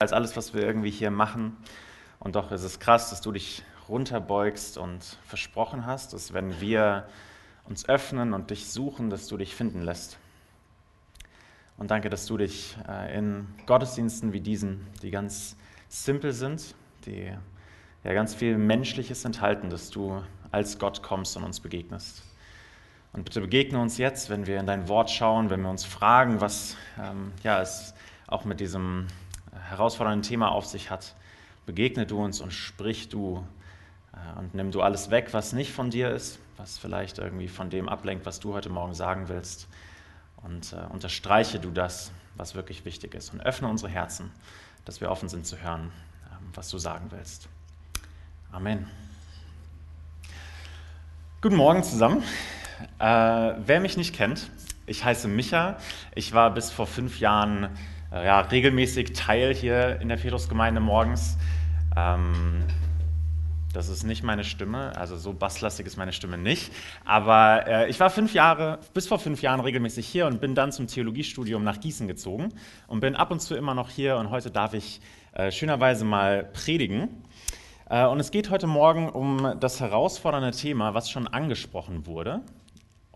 [0.00, 1.56] als alles, was wir irgendwie hier machen.
[2.20, 7.08] Und doch ist es krass, dass du dich runterbeugst und versprochen hast, dass wenn wir
[7.64, 10.18] uns öffnen und dich suchen, dass du dich finden lässt.
[11.78, 15.56] Und danke, dass du dich äh, in Gottesdiensten wie diesen, die ganz
[15.88, 17.32] simpel sind, die
[18.04, 20.22] ja ganz viel Menschliches enthalten, dass du
[20.52, 22.22] als Gott kommst und uns begegnest.
[23.12, 26.40] Und bitte begegne uns jetzt, wenn wir in dein Wort schauen, wenn wir uns fragen,
[26.40, 27.94] was ähm, ja, es
[28.28, 29.08] auch mit diesem
[29.68, 31.14] herausfordernden Thema auf sich hat.
[31.66, 33.44] Begegne du uns und sprich du
[34.12, 37.70] äh, und nimm du alles weg, was nicht von dir ist, was vielleicht irgendwie von
[37.70, 39.68] dem ablenkt, was du heute Morgen sagen willst.
[40.42, 43.32] Und äh, unterstreiche du das, was wirklich wichtig ist.
[43.32, 44.30] Und öffne unsere Herzen,
[44.84, 45.92] dass wir offen sind zu hören,
[46.26, 47.48] äh, was du sagen willst.
[48.52, 48.88] Amen.
[51.40, 52.22] Guten Morgen zusammen.
[52.98, 54.50] Äh, wer mich nicht kennt,
[54.86, 55.76] ich heiße Micha.
[56.14, 57.68] Ich war bis vor fünf Jahren
[58.12, 61.36] ja, regelmäßig Teil hier in der Petrusgemeinde morgens.
[61.96, 62.64] Ähm,
[63.72, 66.72] das ist nicht meine Stimme, also so basslastig ist meine Stimme nicht.
[67.04, 70.72] Aber äh, ich war fünf Jahre, bis vor fünf Jahren regelmäßig hier und bin dann
[70.72, 72.48] zum Theologiestudium nach Gießen gezogen
[72.86, 75.00] und bin ab und zu immer noch hier und heute darf ich
[75.32, 77.22] äh, schönerweise mal predigen.
[77.90, 82.40] Äh, und es geht heute Morgen um das herausfordernde Thema, was schon angesprochen wurde.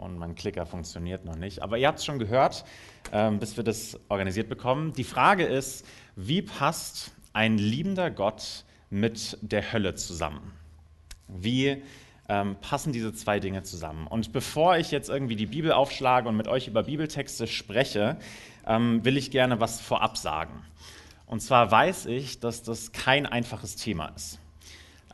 [0.03, 1.63] Und mein Klicker funktioniert noch nicht.
[1.63, 2.65] Aber ihr habt es schon gehört,
[3.13, 4.93] ähm, bis wir das organisiert bekommen.
[4.95, 5.87] Die Frage ist,
[6.17, 10.53] wie passt ein liebender Gott mit der Hölle zusammen?
[11.29, 11.83] Wie
[12.29, 14.09] ähm, passen diese zwei Dinge zusammen?
[14.09, 18.17] Und bevor ich jetzt irgendwie die Bibel aufschlage und mit euch über Bibeltexte spreche,
[18.67, 20.65] ähm, will ich gerne was vorab sagen.
[21.27, 24.41] Und zwar weiß ich, dass das kein einfaches Thema ist.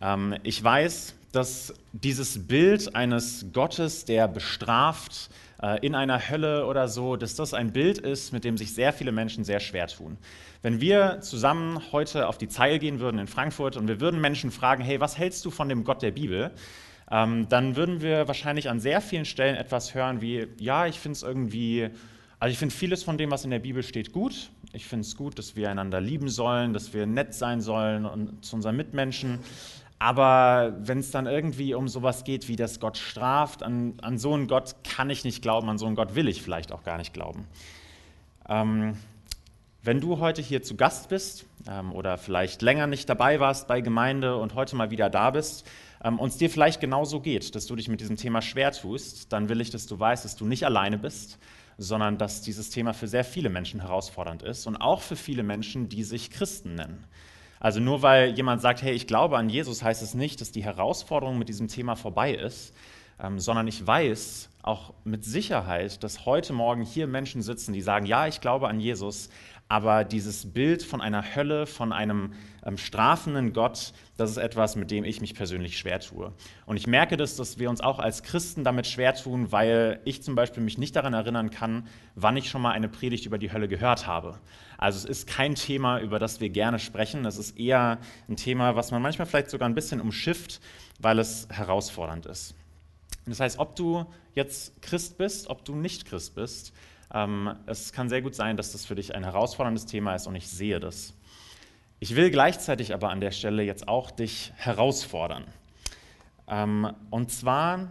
[0.00, 5.30] Ähm, ich weiß, dass dieses Bild eines Gottes, der bestraft
[5.62, 8.92] äh, in einer Hölle oder so, dass das ein Bild ist, mit dem sich sehr
[8.92, 10.16] viele Menschen sehr schwer tun.
[10.62, 14.50] Wenn wir zusammen heute auf die Zeil gehen würden in Frankfurt und wir würden Menschen
[14.50, 16.50] fragen, hey, was hältst du von dem Gott der Bibel?
[17.10, 21.17] Ähm, dann würden wir wahrscheinlich an sehr vielen Stellen etwas hören wie, ja, ich finde
[21.17, 21.88] es irgendwie,
[22.38, 24.50] also ich finde vieles von dem, was in der Bibel steht, gut.
[24.72, 28.44] Ich finde es gut, dass wir einander lieben sollen, dass wir nett sein sollen und
[28.44, 29.38] zu unseren Mitmenschen.
[29.98, 34.33] Aber wenn es dann irgendwie um sowas geht, wie das Gott straft, an, an, so
[34.33, 36.98] einen Gott kann ich nicht glauben, an so einen Gott will ich vielleicht auch gar
[36.98, 37.48] nicht glauben.
[38.48, 38.97] Ähm,
[39.83, 43.81] wenn du heute hier zu Gast bist ähm, oder vielleicht länger nicht dabei warst bei
[43.81, 45.69] Gemeinde und heute mal wieder da bist
[46.05, 49.33] ähm, und es dir vielleicht genauso geht, dass du dich mit diesem Thema schwer tust,
[49.33, 51.39] dann will ich, dass du weißt, dass du nicht alleine bist,
[51.77, 55.89] sondern dass dieses Thema für sehr viele Menschen herausfordernd ist und auch für viele Menschen,
[55.89, 57.05] die sich Christen nennen.
[57.61, 60.63] Also nur weil jemand sagt, hey, ich glaube an Jesus, heißt es nicht, dass die
[60.63, 62.74] Herausforderung mit diesem Thema vorbei ist,
[63.20, 68.07] ähm, sondern ich weiß auch mit Sicherheit, dass heute Morgen hier Menschen sitzen, die sagen,
[68.07, 69.29] ja, ich glaube an Jesus,
[69.68, 72.33] aber dieses Bild von einer Hölle, von einem
[72.68, 76.33] ähm, strafenden Gott, das ist etwas, mit dem ich mich persönlich schwer tue.
[76.67, 80.23] Und ich merke das, dass wir uns auch als Christen damit schwer tun, weil ich
[80.23, 83.52] zum Beispiel mich nicht daran erinnern kann, wann ich schon mal eine Predigt über die
[83.52, 84.39] Hölle gehört habe.
[84.77, 87.24] Also es ist kein Thema, über das wir gerne sprechen.
[87.24, 87.98] Es ist eher
[88.29, 90.61] ein Thema, was man manchmal vielleicht sogar ein bisschen umschifft,
[91.00, 92.55] weil es herausfordernd ist.
[93.24, 94.05] Das heißt, ob du
[94.35, 96.74] jetzt Christ bist, ob du nicht Christ bist,
[97.14, 100.35] ähm, es kann sehr gut sein, dass das für dich ein herausforderndes Thema ist und
[100.35, 101.14] ich sehe das.
[102.01, 105.45] Ich will gleichzeitig aber an der Stelle jetzt auch dich herausfordern.
[106.47, 107.89] Ähm, und zwar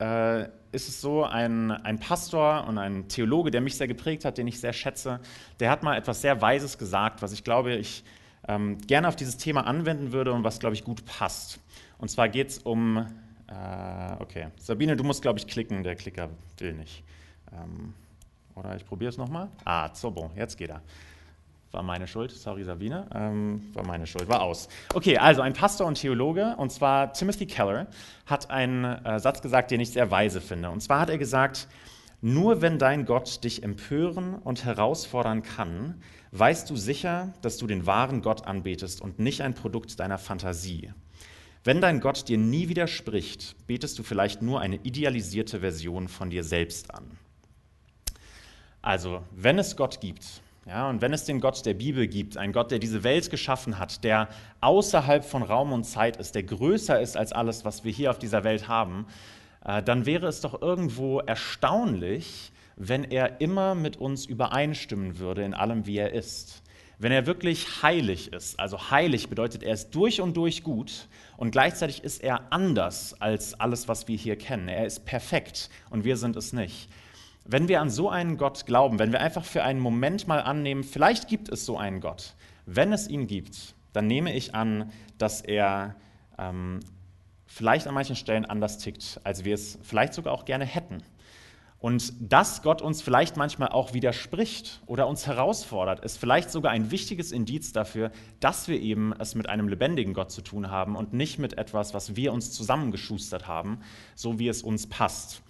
[0.00, 4.38] äh, ist es so, ein, ein Pastor und ein Theologe, der mich sehr geprägt hat,
[4.38, 5.20] den ich sehr schätze,
[5.58, 8.02] der hat mal etwas sehr Weises gesagt, was ich glaube, ich
[8.48, 11.60] ähm, gerne auf dieses Thema anwenden würde und was, glaube ich, gut passt.
[11.98, 16.30] Und zwar geht es um, äh, okay, Sabine, du musst, glaube ich, klicken, der Klicker
[16.58, 17.04] will nicht.
[17.52, 17.92] Ähm,
[18.54, 19.48] oder ich probiere es nochmal.
[19.64, 20.82] Ah, so bon, jetzt geht er.
[21.72, 24.68] War meine Schuld, sorry Sabine, ähm, war meine Schuld, war aus.
[24.92, 27.86] Okay, also ein Pastor und Theologe, und zwar Timothy Keller,
[28.26, 30.70] hat einen äh, Satz gesagt, den ich sehr weise finde.
[30.70, 31.68] Und zwar hat er gesagt,
[32.20, 37.86] nur wenn dein Gott dich empören und herausfordern kann, weißt du sicher, dass du den
[37.86, 40.92] wahren Gott anbetest und nicht ein Produkt deiner Fantasie.
[41.62, 46.42] Wenn dein Gott dir nie widerspricht, betest du vielleicht nur eine idealisierte Version von dir
[46.42, 47.18] selbst an.
[48.82, 52.52] Also, wenn es Gott gibt, ja, und wenn es den Gott der Bibel gibt, einen
[52.52, 54.28] Gott, der diese Welt geschaffen hat, der
[54.60, 58.20] außerhalb von Raum und Zeit ist, der größer ist als alles, was wir hier auf
[58.20, 59.06] dieser Welt haben,
[59.64, 65.54] äh, dann wäre es doch irgendwo erstaunlich, wenn er immer mit uns übereinstimmen würde in
[65.54, 66.62] allem, wie er ist.
[67.00, 71.50] Wenn er wirklich heilig ist, also heilig bedeutet, er ist durch und durch gut und
[71.50, 74.68] gleichzeitig ist er anders als alles, was wir hier kennen.
[74.68, 76.88] Er ist perfekt und wir sind es nicht.
[77.44, 80.84] Wenn wir an so einen Gott glauben, wenn wir einfach für einen Moment mal annehmen,
[80.84, 82.34] vielleicht gibt es so einen Gott,
[82.66, 85.96] wenn es ihn gibt, dann nehme ich an, dass er
[86.38, 86.80] ähm,
[87.46, 91.02] vielleicht an manchen Stellen anders tickt, als wir es vielleicht sogar auch gerne hätten.
[91.80, 96.90] Und dass Gott uns vielleicht manchmal auch widerspricht oder uns herausfordert, ist vielleicht sogar ein
[96.90, 101.14] wichtiges Indiz dafür, dass wir eben es mit einem lebendigen Gott zu tun haben und
[101.14, 103.80] nicht mit etwas, was wir uns zusammengeschustert haben,
[104.14, 105.42] so wie es uns passt.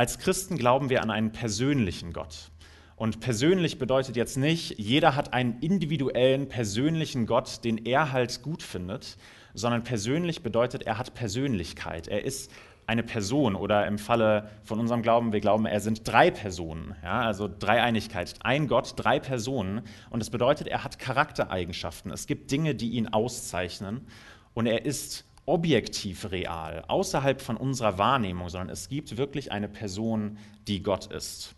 [0.00, 2.52] Als Christen glauben wir an einen persönlichen Gott.
[2.96, 8.62] Und persönlich bedeutet jetzt nicht, jeder hat einen individuellen, persönlichen Gott, den er halt gut
[8.62, 9.18] findet,
[9.52, 12.08] sondern persönlich bedeutet, er hat Persönlichkeit.
[12.08, 12.50] Er ist
[12.86, 17.20] eine Person oder im Falle von unserem Glauben, wir glauben, er sind drei Personen, ja,
[17.20, 22.10] also Dreieinigkeit, ein Gott, drei Personen und das bedeutet, er hat Charaktereigenschaften.
[22.10, 24.06] Es gibt Dinge, die ihn auszeichnen
[24.54, 30.38] und er ist objektiv real, außerhalb von unserer Wahrnehmung, sondern es gibt wirklich eine Person,
[30.68, 31.54] die Gott ist.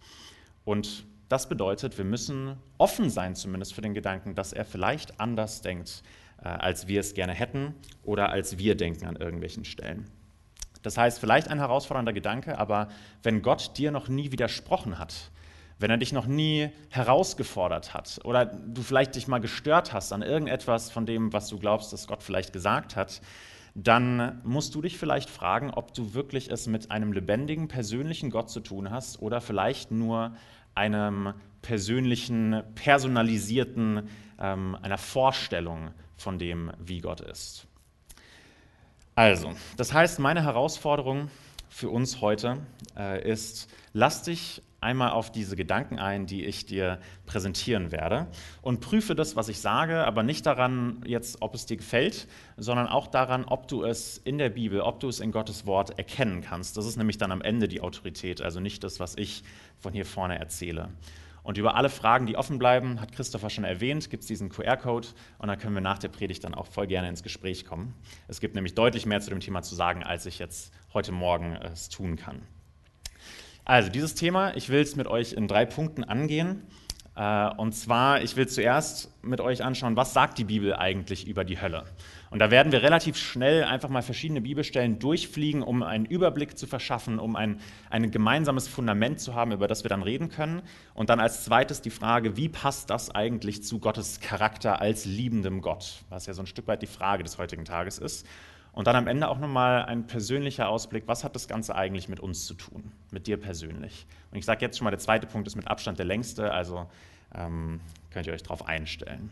[0.64, 5.60] Und das bedeutet, wir müssen offen sein zumindest für den Gedanken, dass er vielleicht anders
[5.60, 6.02] denkt,
[6.42, 10.06] äh, als wir es gerne hätten oder als wir denken an irgendwelchen Stellen.
[10.82, 12.88] Das heißt, vielleicht ein herausfordernder Gedanke, aber
[13.22, 15.30] wenn Gott dir noch nie widersprochen hat,
[15.78, 20.22] wenn er dich noch nie herausgefordert hat oder du vielleicht dich mal gestört hast an
[20.22, 23.20] irgendetwas von dem, was du glaubst, dass Gott vielleicht gesagt hat,
[23.74, 28.50] dann musst du dich vielleicht fragen, ob du wirklich es mit einem lebendigen, persönlichen Gott
[28.50, 30.34] zu tun hast oder vielleicht nur
[30.74, 34.08] einem persönlichen, personalisierten,
[34.38, 37.66] ähm, einer Vorstellung von dem, wie Gott ist.
[39.14, 41.30] Also, das heißt, meine Herausforderung
[41.68, 42.58] für uns heute
[42.96, 48.26] äh, ist, lass dich einmal auf diese Gedanken ein, die ich dir präsentieren werde
[48.60, 52.88] und prüfe das, was ich sage, aber nicht daran jetzt, ob es dir gefällt, sondern
[52.88, 56.42] auch daran, ob du es in der Bibel, ob du es in Gottes Wort erkennen
[56.42, 56.76] kannst.
[56.76, 59.44] Das ist nämlich dann am Ende die Autorität, also nicht das, was ich
[59.78, 60.90] von hier vorne erzähle.
[61.42, 65.08] Und über alle Fragen, die offen bleiben, hat Christopher schon erwähnt, gibt es diesen QR-Code
[65.38, 67.94] und dann können wir nach der Predigt dann auch voll gerne ins Gespräch kommen.
[68.28, 71.56] Es gibt nämlich deutlich mehr zu dem Thema zu sagen, als ich jetzt heute Morgen
[71.56, 72.42] es tun kann.
[73.64, 76.62] Also dieses Thema, ich will es mit euch in drei Punkten angehen.
[77.14, 81.44] Äh, und zwar, ich will zuerst mit euch anschauen, was sagt die Bibel eigentlich über
[81.44, 81.84] die Hölle?
[82.30, 86.66] Und da werden wir relativ schnell einfach mal verschiedene Bibelstellen durchfliegen, um einen Überblick zu
[86.66, 87.60] verschaffen, um ein,
[87.90, 90.62] ein gemeinsames Fundament zu haben, über das wir dann reden können.
[90.94, 95.60] Und dann als zweites die Frage, wie passt das eigentlich zu Gottes Charakter als liebendem
[95.60, 96.04] Gott?
[96.08, 98.26] Was ja so ein Stück weit die Frage des heutigen Tages ist.
[98.72, 102.20] Und dann am Ende auch nochmal ein persönlicher Ausblick, was hat das Ganze eigentlich mit
[102.20, 104.06] uns zu tun, mit dir persönlich.
[104.30, 106.86] Und ich sage jetzt schon mal, der zweite Punkt ist mit Abstand der längste, also
[107.34, 107.80] ähm,
[108.10, 109.30] könnt ihr euch darauf einstellen.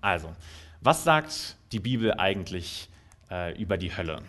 [0.00, 0.34] Also,
[0.80, 2.88] was sagt die Bibel eigentlich
[3.30, 4.22] äh, über die Hölle?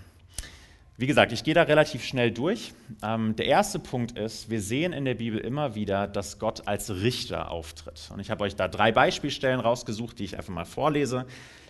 [0.98, 2.74] Wie gesagt, ich gehe da relativ schnell durch.
[3.04, 6.90] Ähm, der erste Punkt ist, wir sehen in der Bibel immer wieder, dass Gott als
[6.90, 8.10] Richter auftritt.
[8.14, 11.26] Und ich habe euch da drei Beispielstellen rausgesucht, die ich einfach mal vorlese.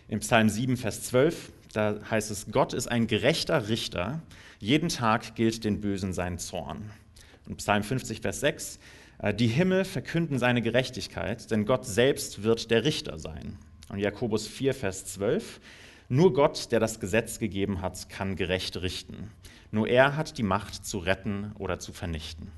[0.07, 4.21] Im Psalm 7, Vers 12, da heißt es, Gott ist ein gerechter Richter,
[4.59, 6.91] jeden Tag gilt den Bösen sein Zorn.
[7.47, 8.79] Und Psalm 50, Vers 6,
[9.17, 13.57] äh, die Himmel verkünden seine Gerechtigkeit, denn Gott selbst wird der Richter sein.
[13.89, 15.59] Und Jakobus 4, Vers 12,
[16.07, 19.31] nur Gott, der das Gesetz gegeben hat, kann gerecht richten.
[19.71, 22.51] Nur er hat die Macht zu retten oder zu vernichten.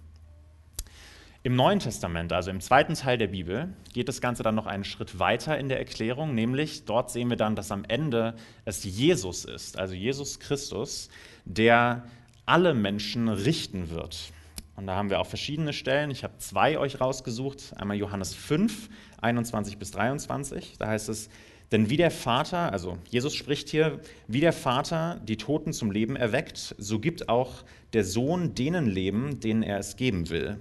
[1.44, 4.84] Im Neuen Testament, also im zweiten Teil der Bibel, geht das Ganze dann noch einen
[4.84, 8.36] Schritt weiter in der Erklärung, nämlich dort sehen wir dann, dass am Ende
[8.66, 11.10] es Jesus ist, also Jesus Christus,
[11.46, 12.04] der
[12.46, 14.32] alle Menschen richten wird.
[14.76, 16.12] Und da haben wir auch verschiedene Stellen.
[16.12, 17.74] Ich habe zwei euch rausgesucht.
[17.76, 18.90] Einmal Johannes 5,
[19.22, 20.76] 21 bis 23.
[20.78, 21.30] Da heißt es,
[21.72, 26.16] denn wie der Vater, also Jesus spricht hier, wie der Vater die Toten zum Leben
[26.16, 27.64] erweckt, so gibt auch
[27.94, 30.58] der Sohn denen Leben, denen er es geben will.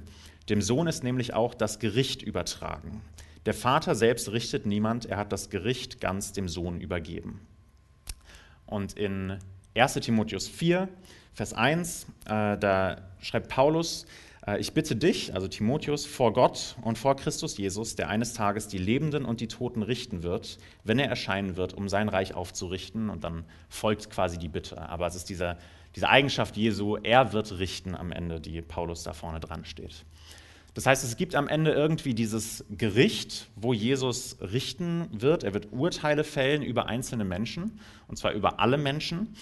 [0.49, 3.03] Dem Sohn ist nämlich auch das Gericht übertragen.
[3.47, 7.41] Der Vater selbst richtet niemand, er hat das Gericht ganz dem Sohn übergeben.
[8.67, 9.39] Und in
[9.77, 10.89] 1 Timotheus 4,
[11.33, 14.07] Vers 1, äh, da schreibt Paulus,
[14.59, 18.79] ich bitte dich, also Timotheus, vor Gott und vor Christus Jesus, der eines Tages die
[18.79, 23.11] Lebenden und die Toten richten wird, wenn er erscheinen wird, um sein Reich aufzurichten.
[23.11, 24.89] Und dann folgt quasi die Bitte.
[24.89, 25.57] Aber es ist diese,
[25.97, 30.05] diese Eigenschaft Jesu, er wird richten am Ende, die Paulus da vorne dran steht.
[30.75, 35.43] Das heißt, es gibt am Ende irgendwie dieses Gericht, wo Jesus richten wird.
[35.43, 39.35] Er wird Urteile fällen über einzelne Menschen, und zwar über alle Menschen.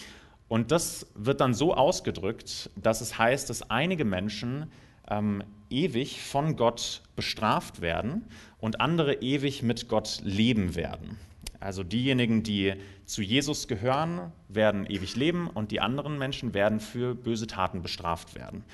[0.48, 4.70] Und das wird dann so ausgedrückt, dass es heißt, dass einige Menschen
[5.08, 8.24] ähm, ewig von Gott bestraft werden
[8.58, 11.18] und andere ewig mit Gott leben werden.
[11.60, 12.74] Also diejenigen, die
[13.06, 18.34] zu Jesus gehören, werden ewig leben und die anderen Menschen werden für böse Taten bestraft
[18.34, 18.64] werden.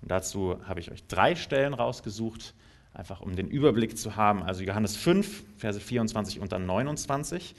[0.00, 2.54] Und dazu habe ich euch drei Stellen rausgesucht.
[2.94, 4.42] einfach um den Überblick zu haben.
[4.42, 7.54] Also Johannes 5, Verse 24 und dann 29.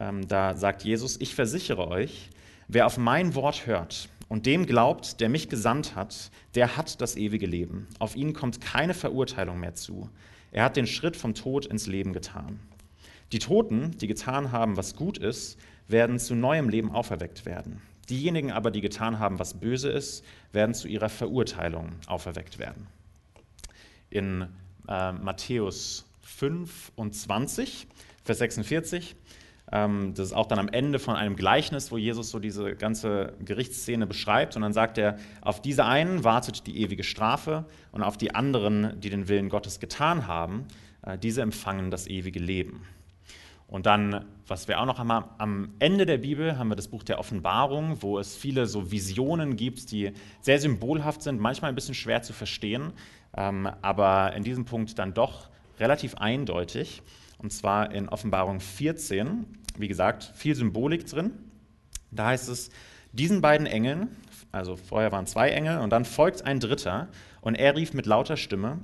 [0.00, 2.30] Ähm, da sagt Jesus, ich versichere euch,
[2.68, 7.16] wer auf mein Wort hört und dem glaubt, der mich gesandt hat, der hat das
[7.16, 7.88] ewige Leben.
[7.98, 10.08] Auf ihn kommt keine Verurteilung mehr zu.
[10.52, 12.60] Er hat den Schritt vom Tod ins Leben getan.
[13.32, 17.82] Die Toten, die getan haben, was gut ist, werden zu neuem Leben auferweckt werden.
[18.08, 22.86] Diejenigen aber, die getan haben, was böse ist, werden zu ihrer Verurteilung auferweckt werden.
[24.08, 24.48] In
[24.88, 27.86] äh, Matthäus 5 und 20,
[28.24, 29.14] Vers 46,
[29.70, 33.34] ähm, das ist auch dann am Ende von einem Gleichnis, wo Jesus so diese ganze
[33.44, 34.56] Gerichtsszene beschreibt.
[34.56, 38.98] Und dann sagt er, auf diese einen wartet die ewige Strafe und auf die anderen,
[39.00, 40.66] die den Willen Gottes getan haben,
[41.02, 42.82] äh, diese empfangen das ewige Leben.
[43.66, 47.02] Und dann, was wir auch noch haben, am Ende der Bibel haben wir das Buch
[47.02, 51.94] der Offenbarung, wo es viele so Visionen gibt, die sehr symbolhaft sind, manchmal ein bisschen
[51.94, 52.94] schwer zu verstehen,
[53.36, 57.02] ähm, aber in diesem Punkt dann doch relativ eindeutig.
[57.38, 59.46] Und zwar in Offenbarung 14,
[59.78, 61.32] wie gesagt, viel Symbolik drin.
[62.10, 62.70] Da heißt es,
[63.12, 64.08] diesen beiden Engeln,
[64.52, 67.08] also vorher waren zwei Engel und dann folgt ein dritter
[67.40, 68.78] und er rief mit lauter Stimme,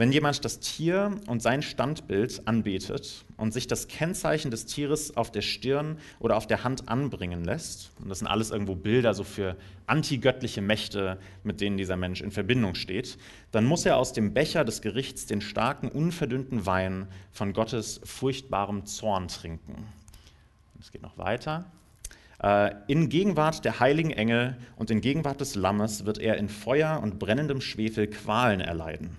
[0.00, 5.30] wenn jemand das Tier und sein Standbild anbetet und sich das Kennzeichen des Tieres auf
[5.30, 9.24] der Stirn oder auf der Hand anbringen lässt, und das sind alles irgendwo Bilder so
[9.24, 13.18] für antigöttliche Mächte, mit denen dieser Mensch in Verbindung steht,
[13.52, 18.86] dann muss er aus dem Becher des Gerichts den starken, unverdünnten Wein von Gottes furchtbarem
[18.86, 19.86] Zorn trinken.
[20.80, 21.70] Es geht noch weiter.
[22.42, 27.00] Äh, in Gegenwart der heiligen Engel und in Gegenwart des Lammes wird er in Feuer
[27.02, 29.18] und brennendem Schwefel Qualen erleiden.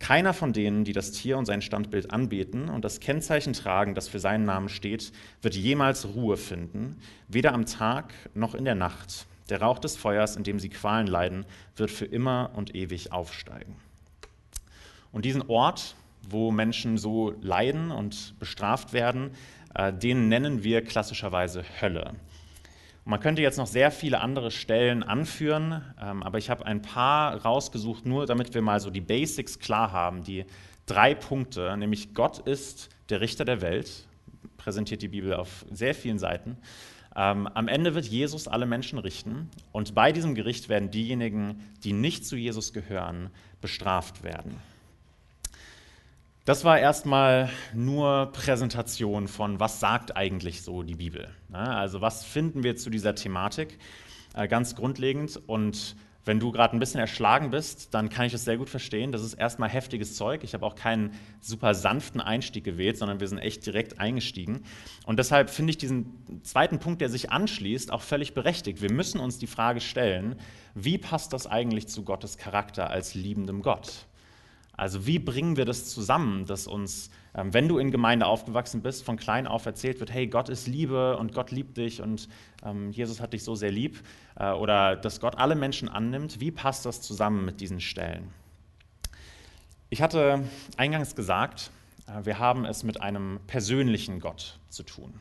[0.00, 4.08] Keiner von denen, die das Tier und sein Standbild anbeten und das Kennzeichen tragen, das
[4.08, 6.96] für seinen Namen steht, wird jemals Ruhe finden,
[7.28, 9.26] weder am Tag noch in der Nacht.
[9.50, 11.44] Der Rauch des Feuers, in dem sie Qualen leiden,
[11.76, 13.76] wird für immer und ewig aufsteigen.
[15.12, 19.32] Und diesen Ort, wo Menschen so leiden und bestraft werden,
[19.74, 22.14] äh, den nennen wir klassischerweise Hölle.
[23.04, 27.42] Man könnte jetzt noch sehr viele andere Stellen anführen, ähm, aber ich habe ein paar
[27.42, 30.22] rausgesucht, nur damit wir mal so die Basics klar haben.
[30.22, 30.44] Die
[30.86, 34.06] drei Punkte, nämlich Gott ist der Richter der Welt,
[34.58, 36.58] präsentiert die Bibel auf sehr vielen Seiten.
[37.16, 41.92] Ähm, am Ende wird Jesus alle Menschen richten und bei diesem Gericht werden diejenigen, die
[41.92, 43.30] nicht zu Jesus gehören,
[43.60, 44.56] bestraft werden.
[46.50, 51.28] Das war erstmal nur Präsentation von, was sagt eigentlich so die Bibel.
[51.52, 53.78] Also was finden wir zu dieser Thematik
[54.34, 55.40] äh, ganz grundlegend.
[55.46, 59.12] Und wenn du gerade ein bisschen erschlagen bist, dann kann ich das sehr gut verstehen.
[59.12, 60.42] Das ist erstmal heftiges Zeug.
[60.42, 64.64] Ich habe auch keinen super sanften Einstieg gewählt, sondern wir sind echt direkt eingestiegen.
[65.06, 68.82] Und deshalb finde ich diesen zweiten Punkt, der sich anschließt, auch völlig berechtigt.
[68.82, 70.34] Wir müssen uns die Frage stellen,
[70.74, 74.08] wie passt das eigentlich zu Gottes Charakter als liebendem Gott?
[74.76, 79.04] Also wie bringen wir das zusammen, dass uns, ähm, wenn du in Gemeinde aufgewachsen bist,
[79.04, 82.28] von klein auf erzählt wird, hey, Gott ist Liebe und Gott liebt dich und
[82.64, 84.02] ähm, Jesus hat dich so sehr lieb,
[84.36, 88.32] äh, oder dass Gott alle Menschen annimmt, wie passt das zusammen mit diesen Stellen?
[89.90, 90.44] Ich hatte
[90.76, 91.70] eingangs gesagt,
[92.06, 95.20] äh, wir haben es mit einem persönlichen Gott zu tun.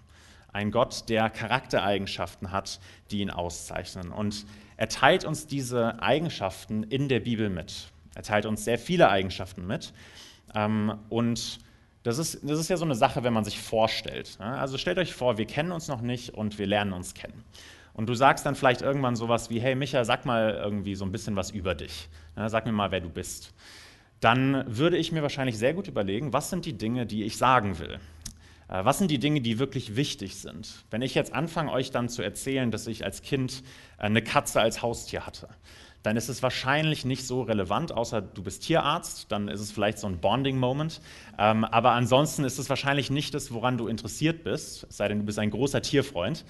[0.51, 2.79] Ein Gott, der Charaktereigenschaften hat,
[3.11, 4.11] die ihn auszeichnen.
[4.11, 4.45] Und
[4.77, 7.91] er teilt uns diese Eigenschaften in der Bibel mit.
[8.19, 9.93] Er teilt uns sehr viele Eigenschaften mit.
[10.53, 11.59] Ähm, und
[12.03, 14.35] das ist, das ist ja so eine Sache, wenn man sich vorstellt.
[14.41, 14.45] Ne?
[14.45, 17.45] Also stellt euch vor, wir kennen uns noch nicht und wir lernen uns kennen.
[17.93, 21.13] Und du sagst dann vielleicht irgendwann sowas wie, hey Micha, sag mal irgendwie so ein
[21.13, 22.09] bisschen was über dich.
[22.35, 22.49] Ne?
[22.49, 23.53] Sag mir mal, wer du bist.
[24.19, 27.79] Dann würde ich mir wahrscheinlich sehr gut überlegen, was sind die Dinge, die ich sagen
[27.79, 28.01] will.
[28.67, 30.83] Äh, was sind die Dinge, die wirklich wichtig sind?
[30.91, 33.63] Wenn ich jetzt anfange, euch dann zu erzählen, dass ich als Kind
[33.97, 35.47] äh, eine Katze als Haustier hatte,
[36.03, 39.99] dann ist es wahrscheinlich nicht so relevant, außer du bist Tierarzt, dann ist es vielleicht
[39.99, 41.01] so ein Bonding-Moment.
[41.37, 45.19] Ähm, aber ansonsten ist es wahrscheinlich nicht das, woran du interessiert bist, es sei denn,
[45.19, 46.45] du bist ein großer Tierfreund.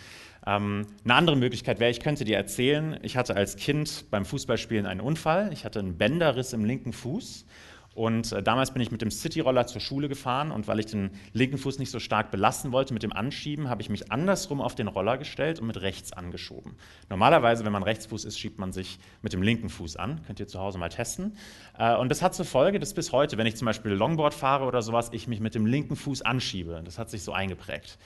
[0.46, 4.86] Ähm, eine andere Möglichkeit wäre, ich könnte dir erzählen, ich hatte als Kind beim Fußballspielen
[4.86, 7.46] einen Unfall, ich hatte einen Bänderriss im linken Fuß
[8.00, 11.12] und äh, damals bin ich mit dem Cityroller zur Schule gefahren und weil ich den
[11.34, 14.74] linken Fuß nicht so stark belasten wollte mit dem Anschieben, habe ich mich andersrum auf
[14.74, 16.78] den Roller gestellt und mit rechts angeschoben.
[17.10, 20.22] Normalerweise, wenn man Rechtsfuß ist, schiebt man sich mit dem linken Fuß an.
[20.26, 21.36] Könnt ihr zu Hause mal testen.
[21.78, 24.64] Äh, und das hat zur Folge, dass bis heute, wenn ich zum Beispiel Longboard fahre
[24.64, 26.82] oder sowas, ich mich mit dem linken Fuß anschiebe.
[26.86, 27.98] Das hat sich so eingeprägt.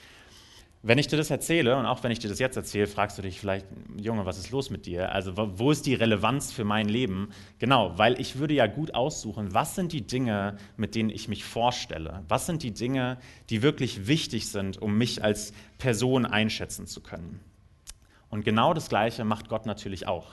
[0.86, 3.22] Wenn ich dir das erzähle, und auch wenn ich dir das jetzt erzähle, fragst du
[3.22, 3.64] dich vielleicht,
[3.96, 5.12] Junge, was ist los mit dir?
[5.12, 7.30] Also wo ist die Relevanz für mein Leben?
[7.58, 11.42] Genau, weil ich würde ja gut aussuchen, was sind die Dinge, mit denen ich mich
[11.42, 12.22] vorstelle?
[12.28, 13.16] Was sind die Dinge,
[13.48, 17.40] die wirklich wichtig sind, um mich als Person einschätzen zu können?
[18.28, 20.32] Und genau das Gleiche macht Gott natürlich auch.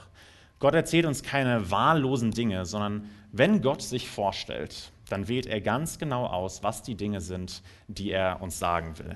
[0.59, 5.97] Gott erzählt uns keine wahllosen Dinge, sondern wenn Gott sich vorstellt, dann wählt er ganz
[5.97, 9.15] genau aus, was die Dinge sind, die er uns sagen will.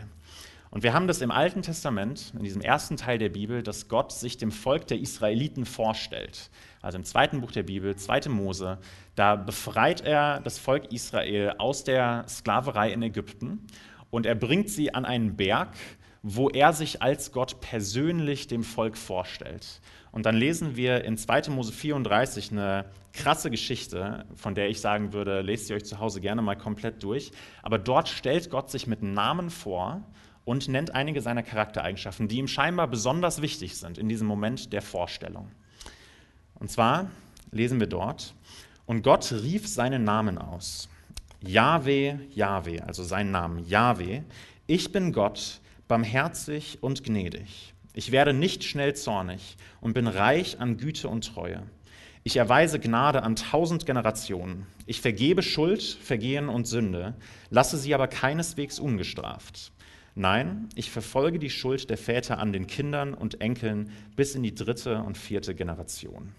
[0.75, 4.11] Und wir haben das im Alten Testament, in diesem ersten Teil der Bibel, dass Gott
[4.11, 6.49] sich dem Volk der Israeliten vorstellt.
[6.81, 8.27] Also im zweiten Buch der Bibel, 2.
[8.27, 8.77] Mose,
[9.15, 13.65] da befreit er das Volk Israel aus der Sklaverei in Ägypten
[14.09, 15.69] und er bringt sie an einen Berg,
[16.23, 19.79] wo er sich als Gott persönlich dem Volk vorstellt.
[20.11, 21.51] Und dann lesen wir in 2.
[21.51, 26.19] Mose 34 eine krasse Geschichte, von der ich sagen würde, lest sie euch zu Hause
[26.19, 27.31] gerne mal komplett durch.
[27.63, 30.03] Aber dort stellt Gott sich mit Namen vor
[30.45, 34.81] und nennt einige seiner Charaktereigenschaften, die ihm scheinbar besonders wichtig sind in diesem Moment der
[34.81, 35.51] Vorstellung.
[36.59, 37.09] Und zwar
[37.51, 38.33] lesen wir dort,
[38.85, 40.87] und Gott rief seinen Namen aus.
[41.41, 44.23] Jahwe, Jahwe, also seinen Namen, Jahwe,
[44.67, 47.73] ich bin Gott, barmherzig und gnädig.
[47.93, 51.63] Ich werde nicht schnell zornig und bin reich an Güte und Treue.
[52.23, 54.65] Ich erweise Gnade an tausend Generationen.
[54.87, 57.13] Ich vergebe Schuld, Vergehen und Sünde,
[57.51, 59.71] lasse sie aber keineswegs ungestraft.
[60.15, 64.55] Nein, ich verfolge die Schuld der Väter an den Kindern und Enkeln bis in die
[64.55, 66.31] dritte und vierte Generation.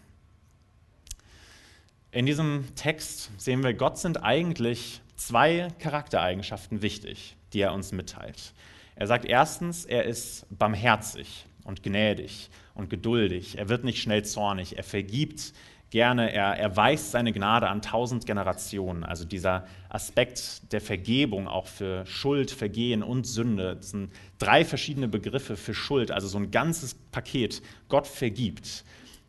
[2.10, 8.54] In diesem Text sehen wir, Gott sind eigentlich zwei Charaktereigenschaften wichtig, die er uns mitteilt.
[8.94, 13.58] Er sagt erstens, er ist barmherzig und gnädig und geduldig.
[13.58, 14.78] Er wird nicht schnell zornig.
[14.78, 15.52] Er vergibt
[15.90, 19.04] gerne, er erweist seine Gnade an tausend Generationen.
[19.04, 25.08] Also dieser Aspekt der Vergebung auch für Schuld, Vergehen und Sünde, das sind drei verschiedene
[25.08, 27.62] Begriffe für Schuld, also so ein ganzes Paket.
[27.88, 28.84] Gott vergibt.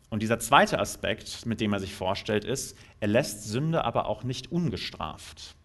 [0.09, 4.23] Und dieser zweite Aspekt, mit dem er sich vorstellt, ist, er lässt Sünde aber auch
[4.23, 5.55] nicht ungestraft.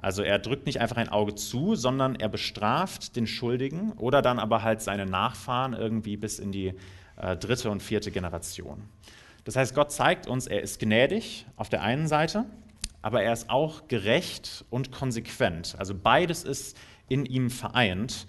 [0.00, 4.38] Also er drückt nicht einfach ein Auge zu, sondern er bestraft den Schuldigen oder dann
[4.38, 6.72] aber halt seine Nachfahren irgendwie bis in die
[7.16, 8.88] äh, dritte und vierte Generation.
[9.50, 12.44] Das heißt, Gott zeigt uns, er ist gnädig auf der einen Seite,
[13.02, 15.74] aber er ist auch gerecht und konsequent.
[15.76, 16.78] Also beides ist
[17.08, 18.28] in ihm vereint.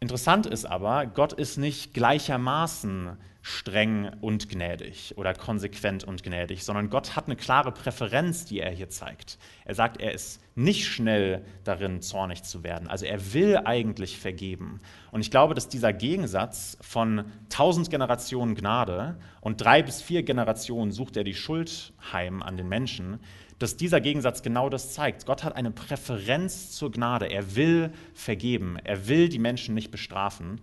[0.00, 3.16] Interessant ist aber, Gott ist nicht gleichermaßen
[3.48, 8.70] streng und gnädig oder konsequent und gnädig, sondern Gott hat eine klare Präferenz, die er
[8.70, 9.38] hier zeigt.
[9.64, 12.88] Er sagt, er ist nicht schnell darin, zornig zu werden.
[12.88, 14.80] Also er will eigentlich vergeben.
[15.12, 20.92] Und ich glaube, dass dieser Gegensatz von tausend Generationen Gnade und drei bis vier Generationen
[20.92, 23.18] sucht er die Schuld heim an den Menschen,
[23.58, 25.26] dass dieser Gegensatz genau das zeigt.
[25.26, 27.26] Gott hat eine Präferenz zur Gnade.
[27.26, 28.76] Er will vergeben.
[28.84, 30.60] Er will die Menschen nicht bestrafen.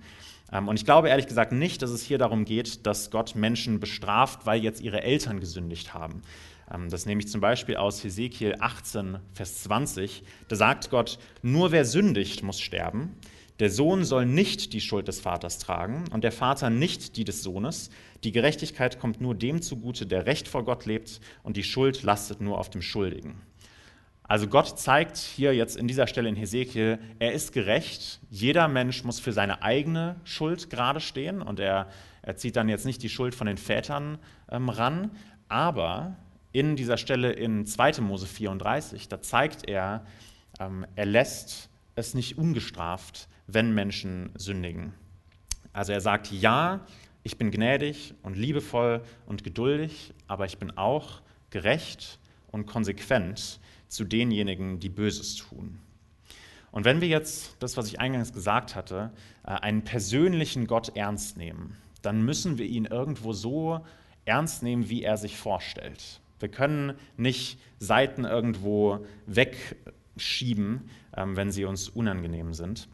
[0.52, 3.80] Ähm, und ich glaube ehrlich gesagt nicht, dass es hier darum geht, dass Gott Menschen
[3.80, 6.22] bestraft, weil jetzt ihre Eltern gesündigt haben.
[6.74, 10.24] Ähm, das nehme ich zum Beispiel aus Hesekiel 18, Vers 20.
[10.48, 13.16] Da sagt Gott, nur wer sündigt, muss sterben.
[13.60, 17.42] Der Sohn soll nicht die Schuld des Vaters tragen und der Vater nicht die des
[17.42, 17.90] Sohnes.
[18.26, 22.42] Die Gerechtigkeit kommt nur dem zugute, der recht vor Gott lebt und die Schuld lastet
[22.42, 23.42] nur auf dem Schuldigen.
[24.24, 28.20] Also Gott zeigt hier jetzt in dieser Stelle in Hesekiel, er ist gerecht.
[28.30, 31.90] Jeder Mensch muss für seine eigene Schuld gerade stehen und er,
[32.24, 34.18] er zieht dann jetzt nicht die Schuld von den Vätern
[34.50, 35.12] ähm, ran.
[35.48, 36.18] Aber
[36.52, 38.02] in dieser Stelle in 2.
[38.02, 40.06] Mose 34, da zeigt er,
[40.60, 44.94] ähm, er lässt es nicht ungestraft, wenn Menschen sündigen.
[45.74, 46.86] Also er sagt, ja,
[47.24, 52.20] ich bin gnädig und liebevoll und geduldig, aber ich bin auch gerecht
[52.52, 55.80] und konsequent zu denjenigen, die Böses tun.
[56.72, 59.12] Und wenn wir jetzt das, was ich eingangs gesagt hatte,
[59.44, 63.80] äh, einen persönlichen Gott ernst nehmen, dann müssen wir ihn irgendwo so
[64.26, 66.20] ernst nehmen, wie er sich vorstellt.
[66.40, 72.90] Wir können nicht Seiten irgendwo wegschieben, ähm, wenn sie uns unangenehm sind.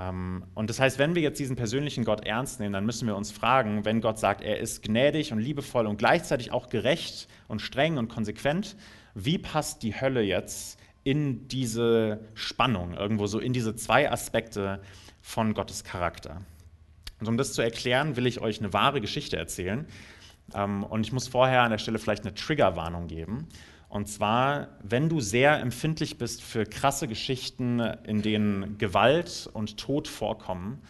[0.00, 3.16] Ähm, und das heißt, wenn wir jetzt diesen persönlichen Gott ernst nehmen, dann müssen wir
[3.16, 7.60] uns fragen, wenn Gott sagt, er ist gnädig und liebevoll und gleichzeitig auch gerecht und
[7.60, 8.76] streng und konsequent,
[9.14, 14.80] wie passt die Hölle jetzt in diese Spannung, irgendwo so in diese zwei Aspekte
[15.20, 16.42] von Gottes Charakter.
[17.20, 19.86] Und um das zu erklären, will ich euch eine wahre Geschichte erzählen.
[20.54, 23.48] Ähm, und ich muss vorher an der Stelle vielleicht eine Triggerwarnung geben.
[23.90, 30.06] Und zwar, wenn du sehr empfindlich bist für krasse Geschichten, in denen Gewalt und Tod
[30.06, 30.80] vorkommen,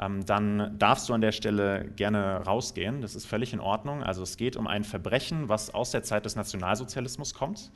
[0.00, 3.02] ähm, dann darfst du an der Stelle gerne rausgehen.
[3.02, 4.02] Das ist völlig in Ordnung.
[4.02, 7.70] Also es geht um ein Verbrechen, was aus der Zeit des Nationalsozialismus kommt,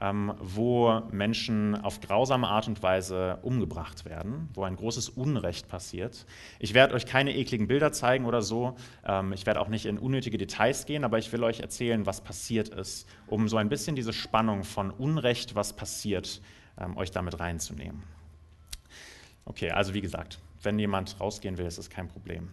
[0.00, 6.24] wo Menschen auf grausame Art und Weise umgebracht werden, wo ein großes Unrecht passiert.
[6.58, 8.76] Ich werde euch keine ekligen Bilder zeigen oder so.
[9.04, 12.22] Ähm, ich werde auch nicht in unnötige Details gehen, aber ich will euch erzählen, was
[12.22, 16.40] passiert ist, um so ein bisschen diese Spannung von Unrecht, was passiert,
[16.96, 18.02] euch damit reinzunehmen.
[19.44, 22.48] Okay, also wie gesagt, wenn jemand rausgehen will, ist das kein Problem.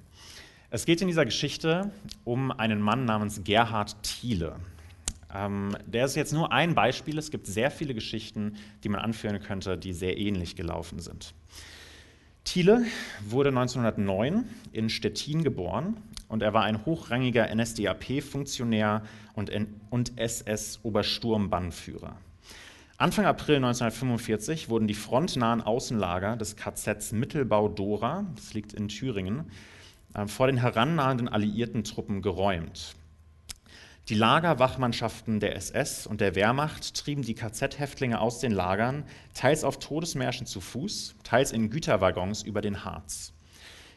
[0.70, 1.92] Es geht in dieser Geschichte
[2.26, 4.58] um einen Mann namens Gerhard Thiele.
[5.34, 7.18] Ähm, der ist jetzt nur ein Beispiel.
[7.18, 11.34] Es gibt sehr viele Geschichten, die man anführen könnte, die sehr ähnlich gelaufen sind.
[12.44, 12.86] Thiele
[13.28, 15.98] wurde 1909 in Stettin geboren
[16.30, 19.52] und er war ein hochrangiger NSDAP-Funktionär und,
[19.90, 22.16] und SS-Obersturmbannführer.
[23.00, 29.52] Anfang April 1945 wurden die frontnahen Außenlager des KZs Mittelbau-Dora, das liegt in Thüringen,
[30.16, 32.96] äh, vor den herannahenden alliierten Truppen geräumt.
[34.10, 39.80] Die Lagerwachmannschaften der SS und der Wehrmacht trieben die KZ-Häftlinge aus den Lagern, teils auf
[39.80, 43.34] Todesmärschen zu Fuß, teils in Güterwaggons über den Harz.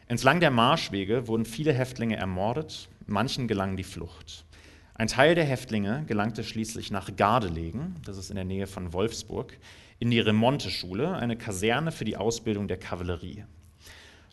[0.08, 4.46] Entlang der Marschwege wurden viele Häftlinge ermordet, manchen gelang die Flucht.
[4.94, 9.56] Ein Teil der Häftlinge gelangte schließlich nach Gardelegen, das ist in der Nähe von Wolfsburg,
[10.00, 13.44] in die Remonteschule, eine Kaserne für die Ausbildung der Kavallerie.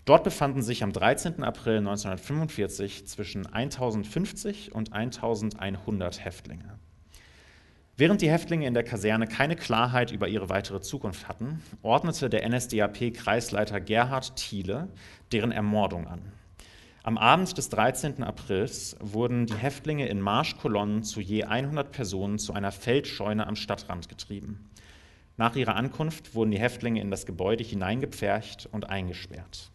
[0.07, 1.43] Dort befanden sich am 13.
[1.43, 6.79] April 1945 zwischen 1050 und 1100 Häftlinge.
[7.97, 12.47] Während die Häftlinge in der Kaserne keine Klarheit über ihre weitere Zukunft hatten, ordnete der
[12.47, 14.87] NSDAP-Kreisleiter Gerhard Thiele
[15.33, 16.21] deren Ermordung an.
[17.03, 18.23] Am Abend des 13.
[18.23, 24.07] Aprils wurden die Häftlinge in Marschkolonnen zu je 100 Personen zu einer Feldscheune am Stadtrand
[24.07, 24.69] getrieben.
[25.35, 29.69] Nach ihrer Ankunft wurden die Häftlinge in das Gebäude hineingepfercht und eingesperrt.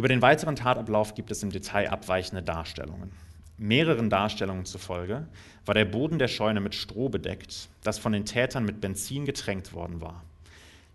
[0.00, 3.12] Über den weiteren Tatablauf gibt es im Detail abweichende Darstellungen.
[3.58, 5.28] Mehreren Darstellungen zufolge
[5.66, 9.74] war der Boden der Scheune mit Stroh bedeckt, das von den Tätern mit Benzin getränkt
[9.74, 10.24] worden war.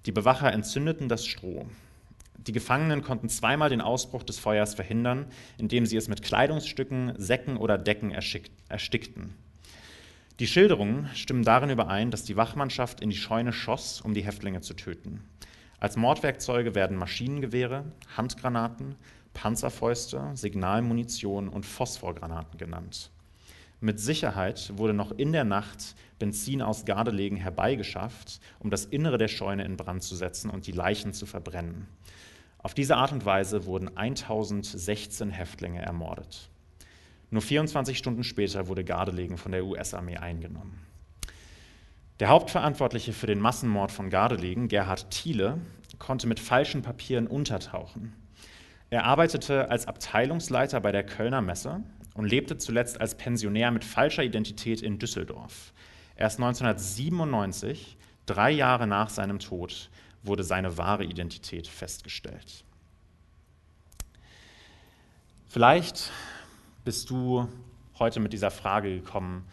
[0.07, 1.67] Die Bewacher entzündeten das Stroh.
[2.47, 5.27] Die Gefangenen konnten zweimal den Ausbruch des Feuers verhindern,
[5.59, 9.35] indem sie es mit Kleidungsstücken, Säcken oder Decken erstickten.
[10.39, 14.61] Die Schilderungen stimmen darin überein, dass die Wachmannschaft in die Scheune schoss, um die Häftlinge
[14.61, 15.21] zu töten.
[15.79, 17.85] Als Mordwerkzeuge werden Maschinengewehre,
[18.15, 18.95] Handgranaten,
[19.33, 23.11] Panzerfäuste, Signalmunition und Phosphorgranaten genannt.
[23.81, 29.27] Mit Sicherheit wurde noch in der Nacht Benzin aus Gardelegen herbeigeschafft, um das Innere der
[29.27, 31.87] Scheune in Brand zu setzen und die Leichen zu verbrennen.
[32.59, 36.49] Auf diese Art und Weise wurden 1016 Häftlinge ermordet.
[37.29, 40.79] Nur 24 Stunden später wurde Gardelegen von der US-Armee eingenommen.
[42.21, 45.59] Der Hauptverantwortliche für den Massenmord von Gardelegen, Gerhard Thiele,
[45.99, 48.13] konnte mit falschen Papieren untertauchen.
[48.89, 54.23] Er arbeitete als Abteilungsleiter bei der Kölner Messe und lebte zuletzt als Pensionär mit falscher
[54.23, 55.73] Identität in Düsseldorf.
[56.15, 59.89] Erst 1997, drei Jahre nach seinem Tod,
[60.23, 62.63] wurde seine wahre Identität festgestellt.
[65.49, 66.11] Vielleicht
[66.85, 67.49] bist du
[67.99, 69.45] heute mit dieser Frage gekommen,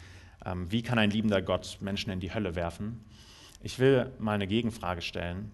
[0.69, 3.05] wie kann ein liebender Gott Menschen in die Hölle werfen?
[3.63, 5.53] Ich will mal eine Gegenfrage stellen.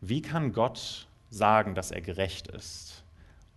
[0.00, 3.02] Wie kann Gott sagen, dass er gerecht ist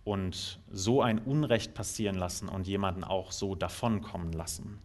[0.04, 4.78] und so ein Unrecht passieren lassen und jemanden auch so davonkommen lassen?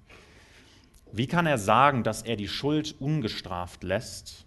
[1.12, 4.46] Wie kann er sagen, dass er die Schuld ungestraft lässt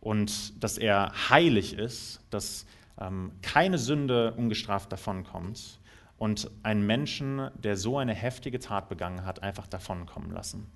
[0.00, 2.64] und dass er heilig ist, dass
[2.98, 5.78] ähm, keine Sünde ungestraft davonkommt
[6.24, 10.72] und einen Menschen, der so eine heftige Tat begangen hat, einfach davonkommen lassen.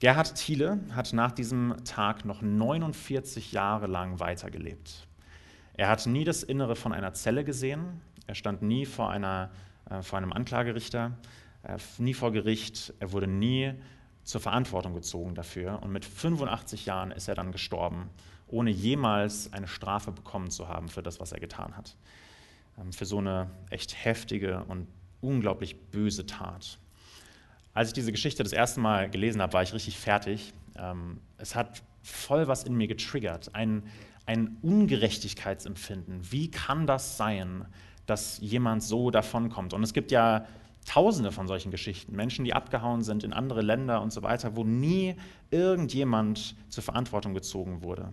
[0.00, 5.06] Gerhard Thiele hat nach diesem Tag noch 49 Jahre lang weitergelebt.
[5.74, 9.50] Er hat nie das Innere von einer Zelle gesehen, er stand nie vor, einer,
[9.88, 11.12] äh, vor einem Anklagerichter,
[11.62, 13.72] äh, nie vor Gericht, er wurde nie
[14.24, 18.10] zur Verantwortung gezogen dafür und mit 85 Jahren ist er dann gestorben,
[18.48, 21.94] ohne jemals eine Strafe bekommen zu haben für das, was er getan hat.
[22.78, 24.86] Ähm, für so eine echt heftige und
[25.20, 26.78] unglaublich böse Tat.
[27.72, 30.52] Als ich diese Geschichte das erste Mal gelesen habe, war ich richtig fertig.
[30.78, 33.82] Ähm, es hat voll was in mir getriggert, ein,
[34.24, 36.20] ein Ungerechtigkeitsempfinden.
[36.30, 37.66] Wie kann das sein,
[38.06, 39.74] dass jemand so davonkommt?
[39.74, 40.46] Und es gibt ja
[40.86, 44.62] tausende von solchen Geschichten, Menschen, die abgehauen sind in andere Länder und so weiter, wo
[44.62, 45.16] nie
[45.50, 48.12] irgendjemand zur Verantwortung gezogen wurde.